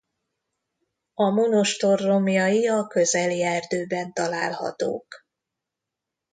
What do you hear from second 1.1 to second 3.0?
A monostor romjai a